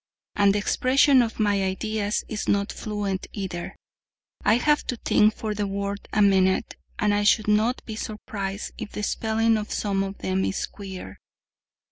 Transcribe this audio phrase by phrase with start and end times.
[0.35, 3.75] And the expression of my ideas is not fluent either:
[4.43, 8.71] I have to think for the word a minute, and I should not be surprised
[8.79, 11.19] if the spelling of some of them is queer.